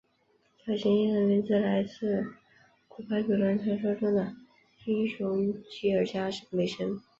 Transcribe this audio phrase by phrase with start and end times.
[0.65, 2.25] 小行星的名字来自
[2.87, 4.33] 古巴比伦传说中的
[4.87, 7.03] 英雄吉尔伽美什。